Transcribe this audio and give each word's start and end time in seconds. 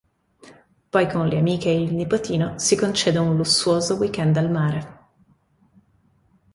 Poi 0.89 1.07
con 1.07 1.27
le 1.27 1.37
amiche 1.37 1.69
e 1.69 1.79
il 1.79 1.93
nipotino, 1.93 2.57
si 2.57 2.75
concede 2.75 3.19
un 3.19 3.35
lussuoso 3.35 3.97
week-end 3.97 4.35
al 4.37 4.49
mare. 4.49 4.97